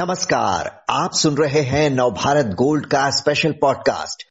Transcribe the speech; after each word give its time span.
नमस्कार, 0.00 0.84
आप 0.90 1.10
सुन 1.12 1.34
रहे 1.34 1.60
हैं 1.60 1.90
नवभारत 1.90 2.46
गोल्ड 2.46 2.86
का 2.86 3.10
स्पेशल 3.10 3.52
पॉडकास्ट 3.52 4.22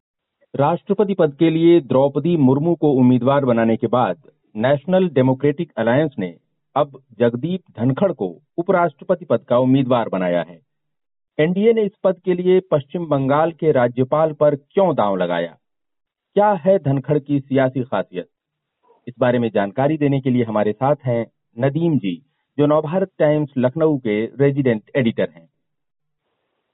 राष्ट्रपति 0.56 1.14
पद 1.14 1.34
के 1.34 1.50
लिए 1.50 1.82
द्रौपदी 1.82 2.38
मुर्मू 2.38 2.76
को 2.76 2.92
उम्मीदवार 2.92 3.46
बनाने 3.46 3.78
के 3.78 3.88
बाद 3.88 4.18
नेशनल 4.56 5.10
डेमोक्रेटिक 5.10 5.72
अलायंस 5.78 6.12
ने 6.20 6.36
अब 6.76 7.00
जगदीप 7.20 7.62
धनखड़ 7.80 8.12
को 8.12 8.42
उपराष्ट्रपति 8.58 9.26
पद 9.26 9.40
का 9.50 9.58
उम्मीदवार 9.58 10.10
बनाया 10.10 10.46
है। 10.50 10.60
एनडीए 11.40 11.74
ने 11.74 11.84
इस 11.84 11.92
पद 12.04 12.16
के 12.26 12.34
लिए 12.34 12.60
पश्चिम 12.60 13.06
बंगाल 13.06 13.52
के 13.52 13.72
राज्यपाल 13.72 14.32
पर 14.32 14.56
क्यों 14.56 14.96
दांव 14.96 15.16
लगाया? 15.16 15.58
क्या 16.34 16.52
है 16.52 16.78
धनखड़ 16.78 17.20
की 17.20 17.40
सियासी 17.40 17.84
खासियत? 17.84 18.28
इस 19.08 19.14
बारे 19.20 19.40
में 19.40 19.50
जानकारी 19.50 19.98
देने 19.98 20.22
के 20.22 20.30
लिए 20.30 20.44
हमारे 20.44 20.72
साथ 20.72 20.96
हैं 21.06 21.26
नदीम 21.60 21.98
जी, 21.98 22.26
जो 22.60 22.66
नवभारत 22.66 23.10
टाइम्स 23.20 23.50
लखनऊ 23.58 23.98
के 23.98 24.26
रेजिडेंट 24.26 24.82
एडिटर 24.96 25.28
हैं। 25.36 25.50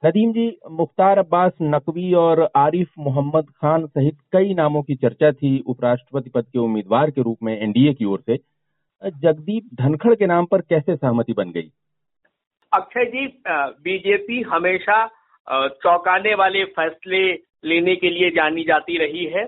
नदीम 0.04 0.32
जी, 0.32 0.46
मुख्तार 0.70 1.18
अब्बास 1.18 1.52
नकवी 1.62 2.12
और 2.14 2.40
आरिफ 2.56 2.88
मोहम्मद 2.98 3.44
खान 3.56 3.86
सहित 3.86 4.16
कई 4.32 4.54
नामों 4.54 4.82
की 4.82 4.94
चर्चा 4.96 5.30
थी 5.32 5.52
उपराष्ट्रपति 5.66 6.30
पद 6.30 6.44
के 6.44 6.58
उम्मीदवार 6.58 7.10
के 7.10 7.22
रूप 7.22 7.38
में 7.42 7.52
एनडीए 7.52 7.92
की 7.94 8.04
ओर 8.04 8.20
से। 8.20 8.36
जगदीप 9.02 9.70
धनखड़ 9.74 10.14
के 10.14 10.26
नाम 10.26 10.46
पर 10.46 10.60
कैसे 10.62 10.96
सहमति 10.96 11.32
बन 11.32 11.52
गई? 11.52 11.70
अक्षय 12.72 13.04
जी 13.06 13.26
बीजेपी 13.84 14.40
हमेशा 14.42 14.98
चौंकाने 15.78 16.34
वाले 16.34 16.64
फैसले 16.76 17.24
लेने 17.64 17.96
के 17.96 18.10
लिए 18.10 18.30
जानी 18.32 18.64
जाती 18.64 18.98
रही 18.98 19.24
है 19.34 19.46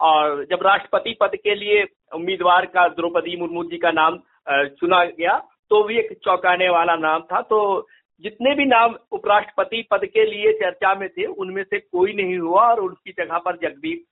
और 0.00 0.44
जब 0.50 0.66
राष्ट्रपति 0.66 1.16
पद 1.20 1.36
के 1.36 1.54
लिए 1.56 1.84
उम्मीदवार 2.14 2.66
का 2.74 2.88
द्रौपदी 2.96 3.36
मुर्मू 3.36 3.64
जी 3.64 3.78
का 3.78 3.90
नाम 3.92 4.18
चुना 4.48 5.04
गया 5.04 5.38
तो 5.70 5.82
भी 5.84 5.98
एक 5.98 6.12
चौंकाने 6.24 6.68
वाला 6.70 6.94
नाम 6.98 7.20
था। 7.22 7.40
तो 7.42 7.58
जितने 8.24 8.54
भी 8.54 8.64
नाम 8.64 8.94
उपराष्ट्रपति 9.12 9.82
पद 9.90 10.04
के 10.06 10.24
लिए 10.24 10.52
चर्चा 10.54 10.94
में 10.94 11.08
थे, 11.08 11.24
उनमें 11.24 11.62
से 11.64 11.78
कोई 11.78 12.12
नहीं 12.14 12.38
हुआ 12.38 12.62
और 12.64 12.80
उनकी 12.80 13.12
जगह 13.12 13.38
पर 13.38 13.56
जगदीप 13.58 14.04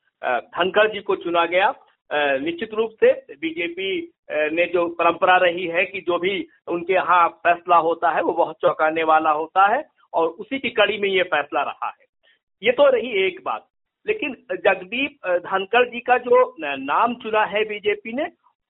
धनखड़ 0.53 0.87
जी 0.93 1.01
को 1.01 1.17
चुना 1.17 1.45
गया। 1.47 1.75
निश्चित 2.11 2.75
रूप 2.75 2.91
से 3.01 3.12
बीजेपी 3.37 3.89
ने 4.53 4.65
जो 4.67 4.87
परंपरा 4.99 5.37
रही 5.37 5.67
है 5.67 5.84
कि 5.84 6.01
जो 6.01 6.19
भी 6.19 6.47
उनके 6.69 6.93
यहाँ 6.93 7.27
फैसला 7.29 7.77
होता 7.79 8.11
है, 8.11 8.23
वो 8.23 8.33
बहुत 8.33 8.57
चौंकाने 8.62 9.03
वाला 9.05 9.31
होता 9.31 9.67
है 9.75 9.84
और 10.12 10.29
उसी 10.29 10.59
की 10.59 10.71
कड़ी 10.71 10.99
में 10.99 11.09
ये 11.09 11.23
फैसला 11.25 11.62
रहा 11.62 11.89
है। 11.89 12.05
ये 12.62 12.73
तो 12.73 12.89
रही 12.91 13.27
एक 13.27 13.41
बात, 13.45 13.67
लेकिन 14.07 14.37
जगदीप 14.53 15.27
धनखड़ 15.45 15.84
जी 15.89 16.01
का 16.01 16.19
जो 16.19 16.55
नाम 16.61 17.15
चुना 17.15 17.45
है 17.47 17.65
बीजेपी 17.65 18.12
ने, 18.12 18.27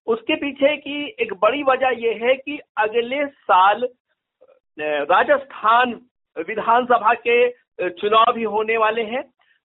उसके 0.07 0.35
पीछे 0.37 0.77
की 0.79 1.05
एक 1.21 1.35
बड़ी 1.35 1.63
वजह 1.63 1.95
यह 1.99 2.25
है 2.25 2.35
कि 2.37 2.59
अगले 2.79 3.25
साल 3.27 3.87
राजस्थान 4.79 5.93
विधानसभा 6.37 7.13
के 7.27 7.49
चुनाव 7.91 8.33
भी 8.35 8.45
होने 8.45 8.77
वाले 8.77 9.03
हैं। 9.05 9.23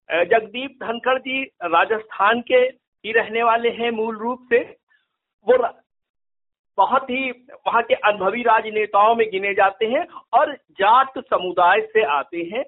जगदीप 0.09 0.77
धनखड़ 0.83 1.17
जी 1.19 1.43
राजस्थान 1.65 2.41
के 2.41 2.55
ही 2.55 3.11
रहने 3.11 3.43
वाले 3.43 3.69
हैं 3.71 3.91
मूल 3.91 4.17
रूप 4.17 4.47
से। 4.49 4.59
वो 5.47 5.57
बहुत 6.77 7.09
ही 7.09 7.29
वहाँ 7.67 7.81
के 7.83 7.93
अनुभवी 7.93 8.41
राजनेताओं 8.43 9.15
में 9.15 9.27
गिने 9.31 9.53
जाते 9.53 9.85
हैं 9.85 10.05
और 10.33 10.53
जाट 10.79 11.19
समुदाय 11.19 11.81
से 11.93 12.03
आते 12.11 12.49
हैं। 12.53 12.63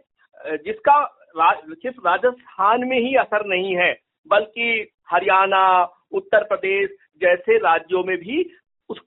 जिसका 0.57 1.03
सिर्फ़ 1.37 2.07
राजस्थान 2.07 2.83
में 2.87 2.99
ही 2.99 3.15
असर 3.15 3.45
नहीं 3.45 3.75
है, 3.75 3.93
बल्कि 4.27 4.89
हरियाणा, 5.09 5.83
उत्तर 6.11 6.43
प्रदेश 6.43 6.89
जैसे 7.21 7.57
राज्यों 7.57 8.03
में 8.03 8.17
भी 8.17 8.43
उस 8.89 8.99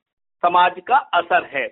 समाज 0.42 0.80
का 0.88 0.96
असर 0.96 1.44
है। 1.46 1.66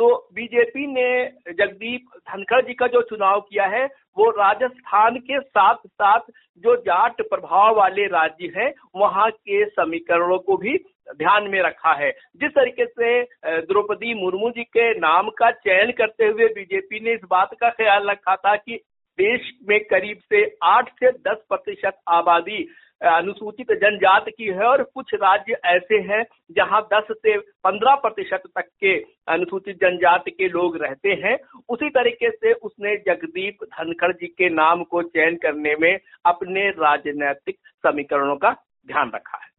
तो 0.00 0.06
बीजेपी 0.34 0.86
ने 0.86 1.08
जगदीप 1.52 2.04
धनखड़ 2.28 2.60
जी 2.66 2.74
का 2.74 2.86
जो 2.86 3.02
चुनाव 3.02 3.40
किया 3.40 3.64
है, 3.66 3.84
वो 4.18 4.30
राजस्थान 4.30 5.16
के 5.16 5.40
साथ 5.40 5.74
साथ 5.74 6.20
जो 6.64 6.76
जाट 6.76 7.20
प्रभाव 7.22 7.76
वाले 7.76 8.06
राज्य 8.06 8.52
हैं, 8.56 8.72
वहाँ 8.96 9.30
के 9.30 9.64
समीकरणों 9.64 10.38
को 10.38 10.56
भी 10.56 10.76
ध्यान 11.18 11.48
में 11.48 11.60
रखा 11.62 11.92
है। 11.92 12.10
जिस 12.10 12.50
तरीके 12.50 12.86
से 12.86 13.22
द्रौपदी 13.44 14.14
मुर्मू 14.14 14.50
जी 14.50 14.64
के 14.64 14.90
नाम 14.98 15.28
का 15.38 15.50
चयन 15.50 15.92
करते 15.92 16.26
हुए 16.26 16.48
बीजेपी 16.48 17.00
ने 17.00 17.14
इस 17.14 17.20
बात 17.30 17.50
का 17.60 17.70
ख्याल 17.70 18.10
रखा 18.10 18.36
था 18.36 18.56
कि 18.56 18.80
देश 19.18 19.50
में 19.68 19.80
करीब 19.84 20.18
से 20.32 20.44
आठ 20.62 20.88
से 20.88 21.10
10 21.28 21.44
प्रतिशत 21.48 22.00
आबादी 22.08 22.68
अनुसूचित 23.02 23.66
जनजाति 23.72 24.30
की 24.30 24.44
है 24.44 24.64
और 24.64 24.82
कुछ 24.94 25.14
राज्य 25.14 25.56
ऐसे 25.64 25.94
हैं 25.94 26.24
जहाँ 26.52 26.80
10 26.92 27.06
से 27.12 27.36
15 27.38 27.94
प्रतिशत 27.94 28.42
तक 28.56 28.66
के 28.80 28.94
अनुसूचित 29.28 29.76
जनजाति 29.76 30.30
के 30.30 30.48
लोग 30.48 30.76
रहते 30.82 31.08
हैं। 31.24 31.36
उसी 31.68 31.88
तरीके 31.88 32.30
से 32.30 32.52
उसने 32.52 32.96
जगदीप 32.96 33.64
धनखड़ 33.64 34.12
जी 34.12 34.26
के 34.26 34.48
नाम 34.48 34.84
को 34.84 35.02
चयन 35.02 35.36
करने 35.36 35.74
में 35.80 35.98
अपने 36.26 36.68
राजनैतिक 36.70 37.56
समीकरणों 37.86 38.36
का 38.36 38.50
ध्यान 38.86 39.10
रखा 39.14 39.38
है। 39.38 39.50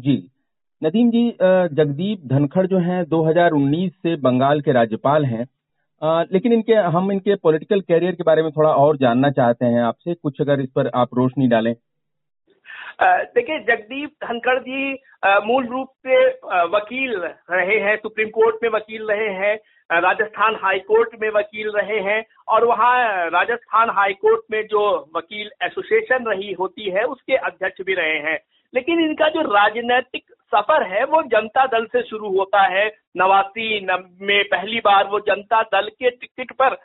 जी। 0.00 0.30
नदीम 0.84 1.10
जी 1.10 1.28
जगदीप 1.74 2.26
धनखड़ 2.26 2.66
जो 2.66 2.78
हैं 2.78 3.04
2019 3.04 3.92
से 3.92 4.16
बंगाल 4.16 4.60
के 4.60 4.72
राज्यपाल 4.72 5.24
हैं। 5.24 5.46
लेकिन 6.32 6.52
इनके, 6.52 6.72
हम 6.72 7.12
इनके 7.12 7.34
पॉलिटिकल 7.34 7.80
कैरियर 7.80 8.14
के 8.14 8.22
बारे 8.22 8.42
में 8.42 8.50
थोड़ा 8.52 8.70
और 8.70 8.96
जानना 8.96 9.30
चाहते 9.30 9.66
हैं। 9.66 9.82
आपसे 9.82 10.14
कुछ 10.14 10.40
अगर 10.40 10.60
इस 10.60 10.70
पर 10.70 10.90
आप 10.94 11.08
रोशनी 11.14 11.48
डालें। 11.48 11.74
देखिए, 12.98 13.58
जगदीप 13.58 14.10
धनखड़ 14.24 14.58
जी 14.58 14.92
मूल 15.46 15.66
रूप 15.66 15.88
से 16.06 16.26
वकील 16.72 17.16
रहे 17.50 17.78
हैं, 17.80 17.96
सुप्रीम 17.96 18.28
कोर्ट 18.30 18.56
में 18.62 18.70
वकील 18.70 19.06
रहे 19.06 19.28
हैं 19.36 19.58
राजस्थान 19.90 20.56
हाई 20.62 20.78
कोर्ट 20.80 21.10
में 21.22 21.28
वकील 21.30 21.70
रहे 21.70 21.98
हैं, 22.00 22.24
और 22.48 22.64
वहाँ 22.64 23.28
राजस्थान 23.30 23.90
हाई 23.90 24.12
कोर्ट 24.14 24.40
में 24.50 24.62
जो 24.66 24.84
वकील 25.16 25.50
एसोसिएशन 25.62 26.24
रही 26.26 26.52
होती 26.52 26.90
है, 26.90 27.02
उसके 27.04 27.36
अध्यक्ष 27.36 27.84
भी 27.86 27.94
रहे 27.94 28.18
हैं। 28.20 28.38
लेकिन 28.74 29.00
इनका 29.00 29.28
जो 29.28 29.40
राजनीतिक 29.44 30.24
सफ़र 30.54 30.82
है, 30.84 31.04
वो 31.04 31.22
जनता 31.24 31.66
दल 31.66 31.84
से 31.86 32.02
शुरू 32.02 32.28
होता 32.28 32.62
है। 32.68 32.86
नवासी 33.16 33.86
में 33.86 34.42
पहली 34.44 34.80
बार 34.80 35.06
वो 35.06 35.20
जनता 35.20 35.62
दल 35.64 35.88
के 35.90 36.10
टिकट 36.10 36.52
पर 36.52 36.76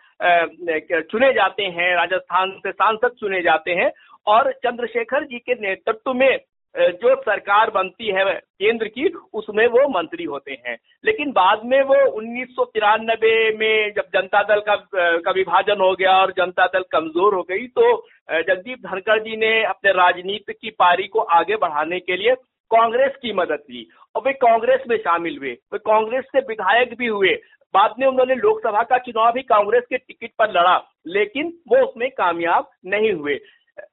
चुने 1.01 1.31
जाते 1.33 1.63
हैं, 1.63 1.95
राजस्थान 1.95 2.51
से 2.63 2.71
सांसद 2.71 3.15
चुने 3.19 3.41
जाते 3.41 3.71
हैं। 3.71 3.89
और 4.27 4.51
चंद्रशेखर 4.55 5.25
जी 5.25 5.39
के 5.39 5.53
नेतृत्व 5.61 6.13
में 6.13 6.39
जो 6.75 7.15
सरकार 7.17 7.69
बनती 7.71 8.07
है, 8.07 8.23
केंद्र 8.33 8.87
की, 8.87 9.07
उसमें 9.33 9.65
वो 9.67 9.87
मंत्री 9.89 10.23
होते 10.23 10.57
हैं। 10.59 10.75
लेकिन 11.05 11.31
बाद 11.31 11.61
में 11.65 11.81
वो 11.83 11.95
उन्नीस 12.09 12.49
सौ 12.49 12.65
तिरानबे 12.65 13.33
में 13.57 13.93
जब 13.93 14.09
जनता 14.13 14.41
दल 14.45 14.59
का 14.61 14.75
का 15.19 15.31
विभाजन 15.31 15.81
हो 15.81 15.93
गया 15.95 16.17
और 16.17 16.31
जनता 16.37 16.65
दल 16.67 16.83
कमज़ोर 16.91 17.35
हो 17.35 17.41
गई 17.43 17.67
तो 17.69 17.95
जगदीप 18.29 18.79
धनखड़ 18.81 19.19
जी 19.19 19.35
ने 19.37 19.51
अपने 19.65 19.91
राजनीति 19.93 20.53
की 20.53 20.69
पारी 20.79 21.07
को 21.07 21.19
आगे 21.33 21.55
बढ़ाने 21.57 21.99
के 21.99 22.17
लिए 22.17 22.35
कांग्रेस 22.71 23.15
की 23.21 23.33
मदद 23.33 23.63
ली। 23.69 23.87
और 24.15 24.21
वे 24.23 24.33
कांग्रेस 24.35 24.81
में 24.89 24.97
शामिल 24.97 25.37
हुए, 25.37 25.51
वे 25.73 25.77
कांग्रेस 25.79 26.25
से 26.25 26.39
विधायक 26.39 26.97
भी 26.97 27.07
हुए। 27.07 27.33
बाद 27.73 27.95
में 27.99 28.05
उन्होंने 28.07 28.35
लोकसभा 28.35 28.83
का 28.83 28.97
चुनाव 28.99 29.31
भी 29.33 29.41
कांग्रेस 29.43 29.83
के 29.89 29.97
टिकट 29.97 30.29
पर 30.39 30.49
लड़ा, 30.49 30.77
लेकिन 31.07 31.53
वो 31.67 31.77
उसमें 31.77 32.09
कामयाब 32.11 32.69
नहीं 32.85 33.11
हुए। 33.11 33.39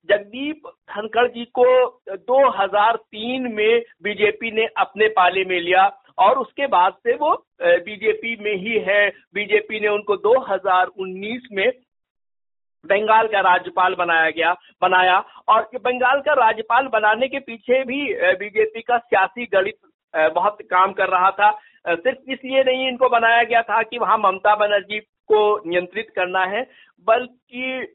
जगदीप 0.08 0.68
धनखड़ 0.90 1.26
जी 1.28 1.44
को 1.58 1.64
2003 2.28 3.48
में 3.54 3.82
बीजेपी 4.02 4.50
ने 4.50 4.66
अपने 4.76 5.08
पाले 5.08 5.44
में 5.44 5.60
लिया 5.60 5.86
और 6.18 6.38
उसके 6.38 6.66
बाद 6.66 6.92
से 7.02 7.14
वो 7.14 7.32
बीजेपी 7.58 8.36
में 8.36 8.54
ही 8.56 8.78
है। 8.80 9.08
बीजेपी 9.34 9.80
ने 9.80 9.88
उनको 9.88 10.16
2019 10.18 11.48
में 11.52 11.70
बंगाल 12.84 13.26
का 13.26 13.40
राज्यपाल 13.40 13.94
बनाया 13.94 14.30
गया, 14.30 14.52
बनाया 14.82 15.18
और 15.48 15.68
बंगाल 15.76 16.20
का 16.20 16.32
राज्यपाल 16.36 16.86
बनाने 16.88 17.28
के 17.28 17.38
पीछे 17.40 17.82
भी 17.84 18.02
बीजेपी 18.36 18.82
का 18.82 18.98
सियासी 18.98 19.46
गणित 19.46 19.78
बहुत 20.34 20.58
काम 20.62 20.92
कर 20.92 21.08
रहा 21.08 21.30
था। 21.30 21.50
सिर्फ़ 21.86 22.30
इसलिए 22.30 22.62
नहीं, 22.64 22.88
इनको 22.88 23.08
बनाया 23.08 23.42
गया 23.42 23.62
था 23.62 23.82
कि 23.82 23.98
वहाँ 23.98 24.18
ममता 24.18 24.54
बनर्जी 24.56 24.98
को 25.28 25.40
नियंत्रित 25.66 26.10
करना 26.16 26.44
है। 26.44 26.62
बल्कि 27.06 27.94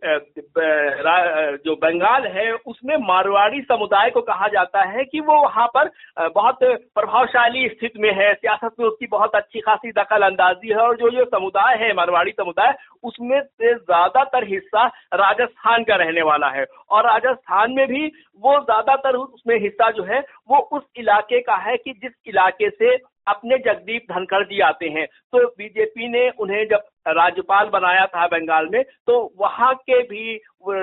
जो 1.65 1.75
बंगाल 1.77 2.25
है, 2.27 2.51
उसमें 2.53 2.95
मारवाड़ी 2.99 3.61
समुदाय 3.63 4.09
को 4.09 4.21
कहा 4.23 4.47
जाता 4.47 4.83
है 4.87 5.03
कि 5.05 5.19
वो 5.21 5.41
वहाँ 5.43 5.65
पर 5.69 5.89
बहुत 6.29 6.59
प्रभावशाली 6.63 7.67
स्थिति 7.69 7.99
में 7.99 8.11
है, 8.11 8.33
सियासत 8.33 8.75
में 8.79 8.85
उसकी 8.87 9.07
बहुत 9.07 9.35
अच्छी 9.35 9.59
खासी 9.61 9.91
दखल 9.91 10.21
अंदाजी 10.21 10.69
है 10.69 10.77
और 10.77 10.95
जो 10.97 11.09
ये 11.09 11.25
समुदाय 11.27 11.75
है, 11.77 11.93
मारवाड़ी 11.93 12.31
समुदाय, 12.31 12.73
उसमें 13.03 13.41
से 13.41 13.73
ज़्यादातर 13.73 14.47
हिस्सा 14.47 14.85
राजस्थान 15.15 15.83
का 15.83 15.95
रहने 15.95 16.21
वाला 16.23 16.49
है 16.49 16.65
और 16.89 17.05
राजस्थान 17.05 17.71
में 17.71 17.87
भी 17.87 18.05
वो 18.41 18.59
ज़्यादातर 18.61 19.15
उसमें 19.15 19.57
हिस्सा 19.59 19.89
जो 19.91 20.03
है, 20.03 20.19
वो 20.49 20.57
उस 20.57 20.83
इलाके 20.97 21.39
का 21.41 21.55
है 21.61 21.77
कि 21.77 21.93
जिस 21.93 22.11
इलाके 22.27 22.69
से 22.69 22.95
अपने 23.27 23.57
जगदीप 23.65 24.05
धनखड़ 24.11 24.43
जी 24.45 24.59
आते 24.61 24.85
हैं। 24.89 25.05
तो 25.05 25.45
बीजेपी 25.49 26.07
ने 26.07 26.29
उन्हें 26.39 26.63
जब 26.67 26.83
राज्यपाल 27.05 27.69
बनाया 27.69 28.05
था 28.05 28.25
बंगाल 28.27 28.67
में 28.71 28.81
तो 29.07 29.17
वहाँ 29.39 29.73
के 29.81 30.01
भी 30.03 30.37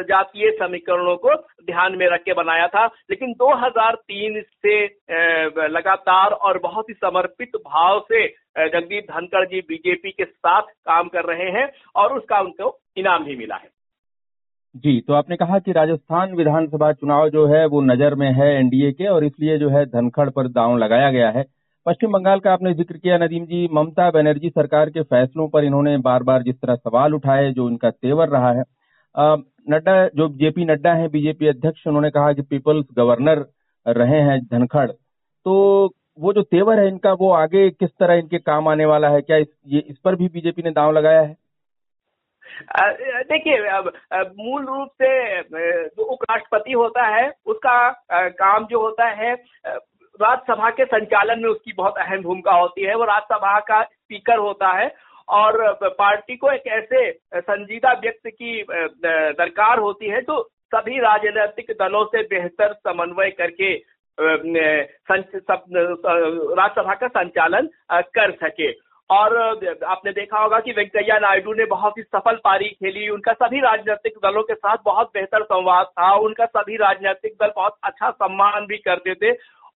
जातीय 0.04 0.50
समीकरणों 0.52 1.16
को 1.16 1.34
ध्यान 1.64 1.96
में 1.96 2.06
रख 2.06 2.22
के 2.22 2.32
बनाया 2.34 2.66
था। 2.68 2.84
लेकिन 3.10 3.32
2003 3.34 4.40
से 4.42 4.84
लगातार 5.68 6.30
और 6.30 6.58
बहुत 6.58 6.88
ही 6.88 6.94
समर्पित 6.94 7.56
भाव 7.58 8.00
से 8.02 8.26
जगदीप 8.68 9.06
धनखड़ 9.10 9.44
जी 9.46 9.60
बीजेपी 9.60 10.10
के 10.10 10.24
साथ 10.24 10.62
काम 10.62 11.08
कर 11.08 11.24
रहे 11.24 11.50
हैं 11.50 11.68
और 11.96 12.16
उसका 12.16 12.40
उनको 12.40 12.78
इनाम 12.96 13.24
भी 13.24 13.36
मिला 13.36 13.56
है। 13.56 13.68
जी 14.74 15.00
तो 15.00 15.14
आपने 15.14 15.36
कहा 15.36 15.58
कि 15.58 15.72
राजस्थान 15.72 16.34
विधानसभा 16.36 16.92
चुनाव 16.92 17.28
जो 17.28 17.46
है 17.46 17.64
वो 17.66 17.80
नज़र 17.82 18.14
में 18.14 18.30
है 18.32 18.48
एनडीए 18.56 18.90
के 18.92 19.06
और 19.06 19.24
इसलिए 19.24 19.56
जो 19.58 19.68
है 19.68 19.84
धनखड़ 19.86 20.28
पर 20.30 20.48
दांव 20.50 20.76
लगाया 20.78 21.10
गया 21.10 21.30
है। 21.30 21.44
पश्चिम 21.88 22.12
बंगाल 22.12 22.40
का 22.40 22.52
आपने 22.52 22.72
ज़िक्र 22.74 22.96
किया 22.96 23.16
नदीम 23.18 23.44
जी 23.46 23.68
ममता 23.72 24.08
बनर्जी 24.10 24.48
सरकार 24.50 24.90
के 24.90 25.02
फैसलों 25.02 25.46
पर 25.48 25.64
इन्होंने 25.64 25.96
बार 25.98 26.22
बार 26.22 26.42
जिस 26.42 26.54
तरह 26.56 26.74
सवाल 26.76 27.14
उठाए 27.14 27.50
जो 27.52 27.68
इनका 27.70 27.90
तेवर 27.90 28.28
रहा 28.28 28.50
है। 28.52 28.64
नड्डा 29.70 29.94
जो 30.16 30.28
जेपी 30.40 30.64
नड्डा 30.64 30.92
है 30.94 31.08
बीजेपी 31.08 31.48
अध्यक्ष 31.48 31.86
उन्होंने 31.86 32.10
कहा 32.10 32.32
कि 32.32 32.42
पीपल्स 32.44 32.84
गवर्नर 32.98 33.44
रहे 33.86 34.20
हैं 34.20 34.38
धनखड़। 34.42 34.86
तो 34.86 35.54
वो 36.20 36.32
जो 36.32 36.42
तेवर 36.44 36.80
है 36.80 36.86
इनका 36.88 37.12
वो 37.14 37.32
आगे 37.32 37.68
किस 37.70 37.90
तरह 37.90 38.14
इनके 38.16 38.38
काम 38.40 38.68
आने 38.68 38.84
वाला 38.86 39.08
है? 39.08 39.20
क्या 39.22 39.36
इस, 39.38 39.48
ये 39.66 39.80
इस 39.80 39.98
पर 39.98 40.16
भी 40.16 40.28
बीजेपी 40.28 40.62
ने 40.62 40.70
दांव 40.72 40.92
लगाया 40.92 41.20
है? 41.20 41.36
देखिए 43.24 43.66
अब 43.70 43.92
मूल 44.38 44.64
रूप 44.66 44.88
से 45.02 45.42
जो 45.42 46.04
उपराष्ट्रपति 46.04 46.72
होता 46.74 47.06
है 47.08 47.28
उसका 47.46 47.90
काम 48.38 48.66
जो 48.66 48.80
होता 48.80 49.08
है 49.18 49.34
राज्यसभा 50.20 50.70
के 50.70 50.84
संचालन 50.86 51.42
में 51.42 51.48
उसकी 51.50 51.72
बहुत 51.72 51.98
अहम 51.98 52.22
भूमिका 52.22 52.52
होती 52.52 52.82
है। 52.82 52.94
वो 52.94 53.04
राज्यसभा 53.04 53.58
का 53.60 53.82
स्पीकर 53.82 54.38
होता 54.38 54.68
है 54.70 54.88
और 55.28 55.72
पार्टी 55.82 56.36
को 56.36 56.50
एक 56.52 56.66
ऐसे 56.68 57.10
संजीदा 57.36 57.92
व्यक्ति 57.94 58.30
की 58.30 58.62
दरकार 58.62 59.78
होती 59.78 60.08
है 60.08 60.20
जो 60.22 60.42
सभी 60.72 60.98
राजनीतिक 61.00 61.70
दलों 61.80 62.04
से 62.06 62.22
बेहतर 62.28 62.72
समन्वय 62.74 63.30
करके 63.32 63.74
राज्यसभा 66.52 66.94
का 66.94 67.08
संचालन 67.08 67.68
कर 67.92 68.32
सके। 68.36 68.70
और 69.10 69.36
आपने 69.84 70.12
देखा 70.12 70.38
होगा 70.38 70.58
कि 70.60 70.72
वेंकैया 70.72 71.18
नायडू 71.18 71.52
ने 71.54 71.64
बहुत 71.66 71.98
ही 71.98 72.02
सफल 72.04 72.36
पारी 72.44 72.68
खेली। 72.68 73.08
उनका 73.08 73.32
सभी 73.34 73.60
राजनीतिक 73.60 74.18
दलों 74.24 74.42
के 74.42 74.54
साथ 74.54 74.76
बहुत 74.84 75.10
बेहतर 75.14 75.42
संवाद 75.44 75.86
था। 75.88 76.12
उनका 76.16 76.46
सभी 76.46 76.76
राजनीतिक 76.76 77.32
दल 77.42 77.52
बहुत 77.56 77.76
अच्छा 77.84 78.10
सम्मान 78.12 78.66
भी 78.66 78.76
करते 78.78 79.14
थे। 79.14 79.32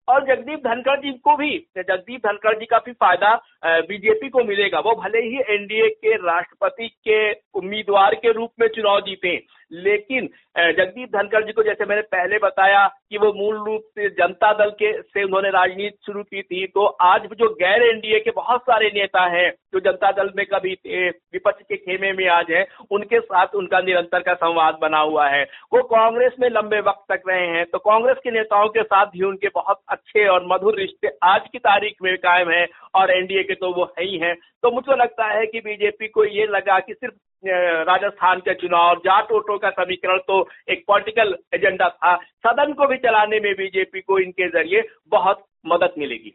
और 0.08 0.24
जगदीप 0.26 0.58
धनखड़ 0.58 0.98
जी 1.00 1.12
को 1.18 1.36
भी, 1.36 1.58
जगदीप 1.78 2.20
धनखड़ 2.26 2.54
जी 2.58 2.66
का 2.66 2.78
भी 2.78 2.92
फ़ायदा 2.92 3.34
बीजेपी 3.82 4.28
को 4.28 4.44
मिलेगा। 4.44 4.78
वो 4.78 4.94
भले 4.94 5.18
ही 5.18 5.38
एनडीए 5.54 5.88
के 5.88 6.14
राष्ट्रपति 6.16 6.88
के 7.08 7.32
उम्मीदवार 7.54 8.14
के 8.14 8.32
रूप 8.32 8.50
में 8.60 8.66
चुनाव 8.68 9.00
जीते 9.00 9.36
लेकिन 9.74 10.28
जगदीप 10.58 11.08
धनखड़ 11.08 11.44
जी 11.44 11.52
को 11.52 11.62
जैसे 11.62 11.84
मैंने 11.84 12.02
पहले 12.12 12.38
बताया 12.38 12.86
कि 12.86 13.18
वो 13.18 13.32
मूल 13.34 13.56
रूप 13.66 13.82
से 13.90 14.08
जनता 14.10 14.52
दल 14.54 14.70
के, 14.72 14.92
से 14.94 15.22
उन्होंने 15.24 15.50
राजनीति 15.50 15.96
शुरू 16.06 16.22
की 16.22 16.42
थी 16.42 16.66
तो 16.66 16.84
आज 17.02 17.26
जो 17.32 17.48
गैर 17.54 17.82
एनडीए 17.84 18.18
के 18.20 18.30
बहुत 18.32 18.60
सारे 18.62 18.90
नेता 18.94 19.24
हैं, 19.28 19.50
जो 19.72 19.80
जनता 19.80 20.10
दल 20.12 20.30
में 20.36 20.44
कभी 20.46 20.74
थे 20.76 21.08
विपक्ष 21.08 21.62
के 21.62 21.76
खेमे 21.76 22.12
में 22.12 22.26
आज 22.30 22.50
है, 22.50 22.66
उनके 22.90 23.20
साथ 23.22 23.54
उनका 23.54 23.80
निरंतर 23.80 24.22
का 24.22 24.34
संवाद 24.36 24.78
बना 24.82 24.98
हुआ 25.00 25.28
है। 25.28 25.42
वो 25.72 25.82
कांग्रेस 25.86 26.32
में 26.40 26.48
लंबे 26.50 26.80
वक्त 26.82 27.04
तक 27.12 27.22
रहे 27.28 27.46
हैं 27.48 27.64
तो 27.66 27.78
कांग्रेस 27.80 28.16
के 28.24 28.30
नेताओं 28.30 28.68
के 28.68 28.82
साथ 28.84 29.06
भी 29.08 29.24
उनके 29.24 29.48
बहुत 29.54 29.80
अच्छे 29.88 30.26
और 30.26 30.46
मधुर 30.52 30.78
रिश्ते 30.78 31.16
आज 31.24 31.48
की 31.52 31.58
तारीख 31.60 31.96
में 32.02 32.16
कायम 32.18 32.50
है, 32.50 32.66
और 32.94 33.10
एनडीए 33.10 33.42
के 33.42 33.54
तो 33.54 33.72
वो 33.74 33.92
है 33.98 34.04
ही 34.04 34.18
है। 34.18 34.34
तो 34.34 34.70
मुझे 34.70 34.96
लगता 34.96 35.26
है 35.28 35.46
कि 35.46 35.60
बीजेपी 35.60 36.08
को 36.08 36.24
ये 36.26 36.46
लगा 36.48 36.78
कि 36.80 36.94
सिर्फ़ 36.94 37.14
राजस्थान 37.42 38.40
के 38.40 38.54
चुनाव, 38.54 38.96
जाट 38.96 39.32
वोटों 39.32 39.58
का 39.58 39.70
समीकरण 39.72 40.18
तो 40.18 40.40
एक 40.70 40.84
पॉलिटिकल 40.88 41.34
एजेंडा 41.54 41.88
था। 41.88 42.14
सदन 42.46 42.72
को 42.72 42.86
भी 42.88 42.96
चलाने 42.98 43.40
में 43.40 43.52
बीजेपी 43.54 44.00
को 44.00 44.18
इनके 44.18 44.48
ज़रिए 44.50 44.82
बहुत 45.10 45.44
मदद 45.66 45.94
मिलेगी। 45.98 46.32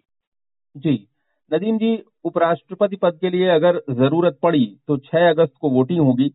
जी, 0.76 1.08
नदीम 1.52 1.78
जी, 1.78 1.98
उपराष्ट्रपति 2.24 2.96
पद 2.96 3.18
के 3.22 3.30
लिए 3.30 3.48
अगर 3.50 3.82
ज़रूरत 3.92 4.40
पड़ी 4.44 4.66
तो 4.88 4.98
6 5.00 5.30
अगस्त 5.30 5.54
को 5.62 5.70
वोटिंग 5.70 6.00
होगी। 6.00 6.32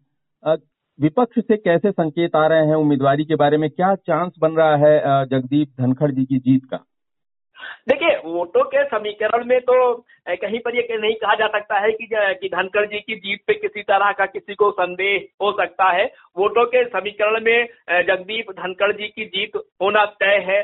विपक्ष 0.98 1.38
से 1.38 1.56
कैसे 1.56 1.90
संकेत 1.90 2.36
आ 2.36 2.46
रहे 2.46 2.66
हैं 2.66 2.74
उम्मीदवारी 2.76 3.24
के 3.24 3.36
बारे 3.36 3.56
में? 3.56 3.68
क्या 3.70 3.94
चांस 3.96 4.32
बन 4.40 4.52
रहा 4.52 4.76
है 4.78 5.24
जगदीप 5.26 5.68
धनखड़ 5.80 6.10
जी 6.10 6.24
की 6.24 6.38
जीत 6.40 6.64
का? 6.64 6.84
देखिए, 7.88 8.16
वोटों 8.24 8.64
के 8.64 8.84
समीकरण 8.86 9.44
में 9.44 9.60
तो 9.60 9.94
कहीं 10.30 10.58
पर 10.58 10.76
यह 10.76 10.88
नहीं 10.92 11.14
कहा 11.14 11.34
जा 11.34 11.46
सकता 11.48 11.78
है 11.78 11.90
कि 11.92 12.08
कि 12.12 12.48
धनखड़ 12.48 12.84
जी 12.86 12.98
की 12.98 13.14
जीत 13.16 13.40
पे 13.46 13.54
किसी 13.54 13.82
तरह 13.82 14.12
का 14.12 14.26
किसी 14.26 14.54
को 14.54 14.70
संदेह 14.72 15.26
हो 15.42 15.52
सकता 15.52 15.90
है। 15.90 16.04
वोटों 16.36 16.64
के 16.66 16.84
समीकरण 16.86 17.40
में 17.40 17.68
जगदीप 18.02 18.50
धनखड़ 18.52 18.92
जी 18.92 19.08
की 19.08 19.24
जीत 19.26 19.56
होना 19.82 20.04
तय 20.20 20.44
है। 20.46 20.62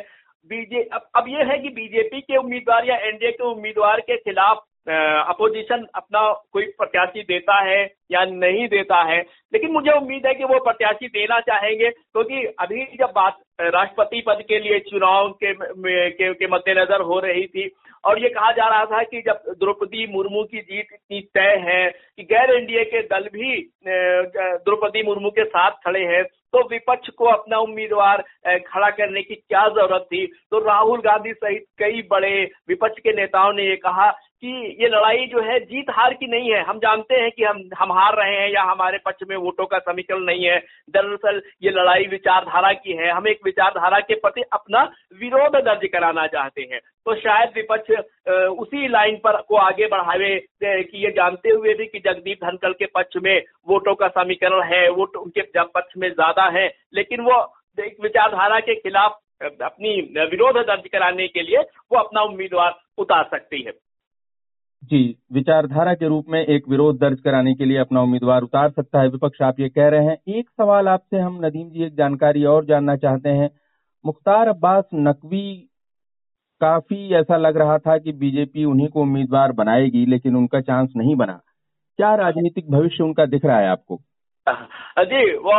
बीजे, 0.50 0.82
अब 0.84 1.08
अब 1.16 1.24
ये 1.28 1.44
है 1.44 1.58
कि 1.58 1.68
बीजेपी 1.70 2.20
के 2.20 2.36
उम्मीदवार 2.36 2.88
या 2.88 2.96
एनडीए 2.98 3.30
के 3.32 3.44
उम्मीदवार 3.44 4.00
के 4.00 4.16
खिलाफ 4.18 4.64
अपोजिशन 4.88 5.84
अपना 5.94 6.20
कोई 6.52 6.66
प्रत्याशी 6.78 7.22
देता 7.22 7.58
है 7.64 7.82
या 8.12 8.24
नहीं 8.24 8.66
देता 8.68 9.02
है। 9.02 9.18
लेकिन 9.52 9.72
मुझे 9.72 9.90
उम्मीद 9.92 10.26
है 10.26 10.34
कि 10.34 10.44
वो 10.44 10.58
प्रत्याशी 10.60 11.08
देना 11.08 11.40
चाहेंगे, 11.40 11.90
क्योंकि 11.90 12.42
तो 12.42 12.52
अभी 12.58 12.84
जब 12.96 13.12
बात 13.14 13.36
राष्ट्रपति 13.60 14.20
पद 14.26 14.42
के 14.48 14.58
लिए 14.58 14.78
चुनाव 14.80 15.28
के 15.42 15.52
के, 15.52 16.32
के 16.34 16.46
मद्देनजर 16.46 17.00
हो 17.02 17.18
रही 17.20 17.46
थी। 17.46 17.70
और 18.04 18.22
ये 18.22 18.28
कहा 18.28 18.50
जा 18.52 18.68
रहा 18.68 18.84
था 18.84 19.02
कि 19.02 19.20
जब 19.20 19.52
द्रौपदी 19.60 20.06
मुर्मू 20.12 20.42
की 20.44 20.58
जीत 20.58 20.92
इतनी 20.92 21.20
तय 21.34 21.56
है 21.64 21.88
कि 21.90 22.22
गैर 22.24 22.50
एनडीए 22.50 22.84
के 22.84 23.00
दल 23.02 23.28
भी 23.32 23.56
द्रौपदी 23.86 25.02
मुर्मू 25.02 25.30
के 25.30 25.44
साथ 25.44 25.70
खड़े 25.84 26.04
हैं 26.06 26.22
तो 26.52 26.62
विपक्ष 26.68 27.08
को 27.08 27.24
अपना 27.24 27.58
उम्मीदवार 27.58 28.22
खड़ा 28.66 28.90
करने 28.90 29.22
की 29.22 29.34
क्या 29.34 29.66
ज़रूरत 29.68 30.06
थी? 30.12 30.26
तो 30.26 30.58
राहुल 30.58 31.00
गांधी 31.00 31.32
सहित 31.32 31.64
कई 31.78 32.02
बड़े 32.10 32.32
विपक्ष 32.68 33.00
के 33.00 33.16
नेताओं 33.16 33.52
ने 33.52 33.64
ये 33.64 33.76
कहा 33.76 34.10
कि 34.42 34.50
ये 34.80 34.88
लड़ाई 34.88 35.26
जो 35.26 35.40
है 35.42 35.58
जीत 35.60 35.86
हार 35.90 36.14
की 36.14 36.26
नहीं 36.26 36.50
है। 36.50 36.62
हम 36.64 36.78
जानते 36.78 37.14
हैं 37.14 37.30
कि 37.30 37.44
हम 37.44 37.62
हम 37.78 37.92
हार 37.92 38.16
रहे 38.16 38.34
हैं 38.34 38.48
या 38.50 38.62
हमारे 38.62 38.98
पक्ष 39.06 39.26
में 39.28 39.36
वोटों 39.36 39.66
का 39.66 39.78
समीकरण 39.80 40.20
नहीं 40.22 40.44
है। 40.44 40.58
दरअसल 40.90 41.40
ये 41.62 41.70
लड़ाई 41.70 42.06
विचारधारा 42.06 42.72
की 42.74 42.92
है। 42.92 43.10
हम 43.10 43.28
एक 43.28 43.40
विचारधारा 43.44 43.98
के 44.00 44.14
प्रति 44.16 44.42
अपना 44.52 44.82
विरोध 45.20 45.56
दर्ज 45.64 45.88
कराना 45.92 46.26
चाहते 46.28 46.62
हैं। 46.62 46.80
तो 47.06 47.14
शायद 47.16 47.52
विपक्ष 47.54 47.90
उसी 48.60 48.88
लाइन 48.88 49.16
पर 49.24 49.40
को 49.42 49.56
आगे 49.58 49.86
बढ़ावे 49.86 50.34
कि 50.62 51.04
ये 51.04 51.10
जानते 51.12 51.50
हुए 51.50 51.74
भी 51.74 51.86
कि 51.86 51.98
जगदीप 52.00 52.44
धनखड़ 52.44 52.72
के 52.72 52.86
पक्ष 52.94 53.16
में 53.22 53.36
वोटों 53.68 53.94
का 53.94 54.08
समीकरण 54.10 54.62
है। 54.64 54.88
वोट 54.90 55.16
उनके 55.16 55.42
पक्ष 55.56 55.96
में 55.96 56.08
ज़्यादा 56.08 56.48
है। 56.50 56.66
लेकिन 56.94 57.20
वो 57.20 57.40
एक 57.78 57.96
विचारधारा 58.02 58.60
के 58.60 58.74
खिलाफ 58.76 59.18
अपनी 59.42 59.90
विरोध 60.20 60.56
दर्ज 60.58 60.88
कराने 60.92 61.26
के 61.28 61.42
लिए 61.42 61.58
वो 61.92 61.98
अपना 61.98 62.22
उम्मीदवार 62.22 62.78
उतार 62.98 63.28
सकती 63.30 63.62
है। 63.62 63.72
जी 64.84 64.98
विचारधारा 65.32 65.92
के 65.94 66.08
रूप 66.08 66.24
में 66.28 66.40
एक 66.40 66.68
विरोध 66.68 66.98
दर्ज 66.98 67.20
कराने 67.20 67.54
के 67.54 67.64
लिए 67.64 67.78
अपना 67.78 68.02
उम्मीदवार 68.02 68.42
उतार 68.42 68.70
सकता 68.70 69.00
है 69.00 69.08
विपक्ष 69.08 69.42
आप 69.42 69.60
ये 69.60 69.68
कह 69.68 69.88
रहे 69.88 70.04
हैं। 70.04 70.16
एक 70.28 70.50
सवाल 70.50 70.88
आपसे 70.88 71.18
हम 71.18 71.38
नदीम 71.44 71.68
जी 71.70 71.84
एक 71.84 71.96
जानकारी 71.96 72.44
और 72.44 72.64
जानना 72.64 72.96
चाहते 72.96 73.28
हैं। 73.30 73.50
मुख्तार 74.06 74.48
अब्बास 74.48 74.84
नकवी 74.94 75.52
काफ़ी 76.60 77.14
ऐसा 77.14 77.36
लग 77.36 77.56
रहा 77.56 77.78
था 77.78 77.98
कि 77.98 78.12
बीजेपी 78.12 78.64
उन्हीं 78.64 78.88
को 78.88 79.02
उम्मीदवार 79.02 79.52
बनाएगी 79.52 80.04
लेकिन 80.06 80.36
उनका 80.36 80.60
चांस 80.60 80.92
नहीं 80.96 81.16
बना। 81.16 81.40
क्या 81.98 82.14
राजनीतिक 82.14 82.70
भविष्य 82.70 83.04
उनका 83.04 83.26
दिख 83.26 83.44
रहा 83.44 83.58
है 83.58 83.68
आपको? 83.68 84.00
जी 85.00 85.32
वो 85.36 85.54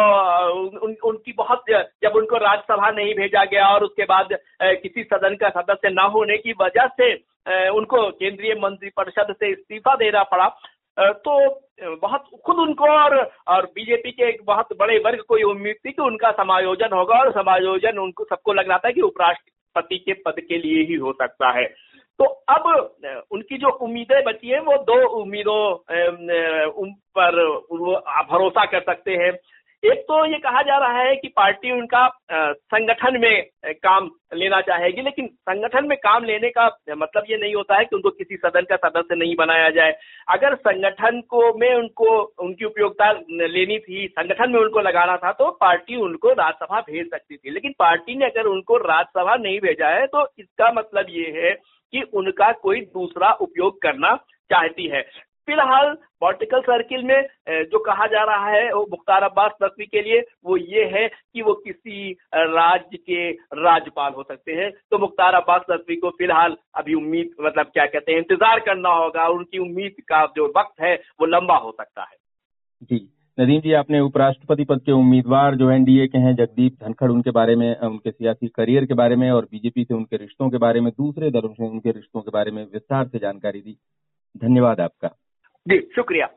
उन, 0.85 0.95
उनकी 1.05 1.33
बहुत 1.33 1.63
जब 2.03 2.15
उनको 2.15 2.37
राज्यसभा 2.37 2.89
नहीं 2.91 3.13
भेजा 3.13 3.43
गया 3.45 3.67
और 3.67 3.83
उसके 3.83 4.03
बाद 4.03 4.27
किसी 4.81 5.03
सदन 5.03 5.35
का 5.35 5.49
सदस्य 5.49 5.89
न 5.89 6.09
होने 6.13 6.37
की 6.37 6.53
वजह 6.61 6.87
से 6.87 7.13
उनको 7.49 8.09
केंद्रीय 8.11 8.55
मंत्रिपरिषद 8.55 9.35
से 9.39 9.49
इस्तीफा 9.51 9.95
देना 9.95 10.23
पड़ा। 10.23 10.47
तो 10.99 11.61
बहुत, 12.01 12.23
खुद 12.45 12.57
उनको 12.57 12.85
और 12.85 13.31
और 13.47 13.65
बीजेपी 13.65 14.11
के 14.11 14.23
एक 14.23 14.41
बहुत 14.45 14.67
बड़े 14.79 14.97
वर्ग 14.97 15.19
को 15.19 15.37
ये 15.37 15.43
उम्मीद 15.43 15.75
थी 15.85 15.91
कि 15.91 16.01
उनका 16.01 16.31
समायोजन 16.31 16.89
होगा 16.93 17.19
और 17.19 17.31
समायोजन 17.31 17.97
उनको, 17.97 18.23
सबको 18.23 18.53
लग 18.53 18.69
रहा 18.69 18.77
था 18.77 18.91
कि 18.91 19.01
उपराष्ट्रपति 19.01 19.97
के 19.97 20.13
पद 20.13 20.39
के 20.39 20.57
लिए 20.57 20.83
ही 20.83 20.95
हो 20.95 21.13
सकता 21.13 21.49
है। 21.49 21.65
तो 22.19 22.25
अब 22.25 22.95
उनकी 23.31 23.57
जो 23.57 23.69
उम्मीदें 23.69 24.23
बची 24.23 24.47
हैं, 24.47 24.59
वो 24.59 24.77
दो 24.83 25.07
उम्मीदों 25.07 25.75
पर 27.17 27.35
भरोसा 28.31 28.65
कर 28.65 28.81
सकते 28.81 29.11
हैं। 29.11 29.31
एक 29.83 29.99
तो 30.01 30.15
ये 30.25 30.37
कहा 30.39 30.61
जा 30.61 30.77
रहा 30.77 31.01
है 31.01 31.15
कि 31.15 31.27
पार्टी 31.27 31.71
उनका 31.71 32.07
संगठन 32.31 33.19
में 33.19 33.43
काम 33.75 34.09
लेना 34.33 34.59
चाहेगी, 34.61 35.01
लेकिन 35.01 35.27
संगठन 35.27 35.87
में 35.87 35.97
काम 35.97 36.23
लेने 36.23 36.49
का 36.49 36.65
मतलब 36.89 37.23
ये 37.29 37.37
नहीं 37.37 37.53
होता 37.55 37.77
है 37.77 37.85
कि 37.85 37.95
उनको 37.95 38.09
किसी 38.09 38.35
सदन 38.37 38.65
का 38.71 38.75
सदस्य 38.79 39.15
नहीं 39.15 39.35
बनाया 39.35 39.69
जाए। 39.69 39.93
अगर 40.27 40.55
संगठन 40.57 41.21
को 41.29 41.53
में 41.59 41.73
उनको, 41.75 42.17
उनकी 42.39 42.65
उपयोगिता 42.65 43.11
लेनी 43.47 43.77
थी, 43.79 44.07
संगठन 44.09 44.51
में 44.51 44.59
उनको 44.59 44.79
लगाना 44.79 45.15
था 45.17 45.31
तो 45.33 45.49
पार्टी 45.61 45.95
उनको 45.97 46.33
राज्यसभा 46.33 46.81
भेज 46.81 47.09
सकती 47.09 47.37
थी। 47.37 47.49
लेकिन 47.49 47.73
पार्टी 47.79 48.15
ने 48.15 48.25
अगर 48.25 48.47
उनको 48.47 48.77
राज्यसभा 48.79 49.35
नहीं 49.37 49.59
भेजा 49.59 49.89
है 49.89 50.05
तो 50.07 50.27
इसका 50.39 50.71
मतलब 50.73 51.05
ये 51.09 51.31
है 51.37 51.53
कि 51.93 52.01
उनका 52.13 52.51
कोई 52.53 52.81
दूसरा 52.83 53.31
उपयोग 53.41 53.81
करना 53.81 54.15
चाहती 54.51 54.87
है। 54.87 55.01
फ़िलहाल 55.49 55.93
पॉलिटिकल 56.21 56.61
सर्किल 56.61 57.03
में 57.03 57.27
जो 57.65 57.79
कहा 57.79 58.05
जा 58.07 58.23
रहा 58.25 58.49
है, 58.49 58.71
वो 58.73 58.85
मुख्तार 58.91 59.23
अब्बास 59.23 59.51
नकवी 59.63 59.85
के 59.85 60.01
लिए, 60.01 60.19
वो 60.45 60.57
ये 60.57 60.83
है 60.87 61.07
कि 61.07 61.41
वो 61.41 61.53
किसी 61.55 62.11
राज्य 62.35 62.97
के 62.99 63.29
राज्यपाल 63.59 64.11
हो 64.13 64.23
सकते 64.23 64.53
हैं। 64.53 64.71
तो 64.91 64.97
मुख्तार 64.97 65.33
अब्बास 65.35 65.61
नकवी 65.71 65.95
को 65.95 66.09
फ़िलहाल 66.11 66.57
अभी 66.75 66.93
उम्मीद 66.95 67.35
मतलब 67.41 67.65
क्या 67.67 67.85
कहते 67.87 68.11
हैं, 68.11 68.19
इंतज़ार 68.19 68.59
करना 68.61 68.89
होगा 68.95 69.27
उनकी 69.29 69.59
उम्मीद 69.59 69.95
का 70.09 70.25
जो 70.35 70.53
वक्त 70.57 70.81
है, 70.81 70.95
वो 71.19 71.25
लंबा 71.27 71.55
हो 71.57 71.71
सकता 71.71 72.01
है। 72.01 72.17
जी। 72.81 73.07
नदीम 73.37 73.61
जी, 73.61 73.71
आपने 73.73 73.99
उपराष्ट्रपति 73.99 74.63
पद 74.65 74.81
के 74.85 74.91
उम्मीदवार 74.91 75.55
जो 75.55 75.69
एनडीए 75.71 76.07
के 76.07 76.17
हैं, 76.17 76.35
जगदीप 76.35 76.75
धनखड़, 76.81 77.09
उनके 77.11 77.31
बारे 77.31 77.55
में 77.55 77.69
उनके 77.77 78.11
सियासी 78.11 78.47
करियर 78.47 78.85
के 78.85 78.93
बारे 78.93 79.15
में 79.15 79.29
और 79.31 79.45
बीजेपी 79.51 79.83
से 79.83 79.93
उनके 79.93 80.17
रिश्तों 80.17 80.49
के 80.49 80.57
बारे 80.57 80.81
में, 80.81 80.91
दूसरे 80.91 81.29
दलों 81.31 81.53
से 81.53 81.67
उनके 81.67 81.91
रिश्तों 81.91 82.21
के 82.21 82.31
बारे 82.31 82.51
में 82.51 82.63
विस्तार 82.63 83.07
से 83.07 83.19
जानकारी 83.19 83.61
दी। 83.61 83.77
धन्यवाद 84.35 84.81
आपका। 84.81 85.09
जी 85.69 85.79
शुक्रिया। 85.95 86.27